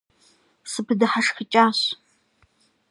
СыпыдыхьэшхыкӀащ. 0.71 1.79